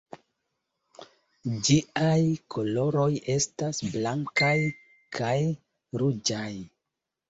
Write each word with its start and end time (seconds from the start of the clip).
Ĝiaj 1.67 2.17
koloroj 2.57 3.07
estas 3.37 3.85
blankaj 3.93 4.59
kaj 5.23 5.39
ruĝaj. 6.05 6.47